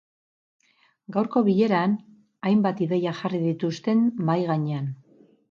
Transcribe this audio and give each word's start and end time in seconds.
Gaurko 1.17 1.43
bileran 1.47 1.93
hainbat 2.49 2.83
ideia 2.87 3.15
jarri 3.21 3.43
dituzten 3.45 4.03
mahai 4.25 4.41
gainean. 4.51 4.91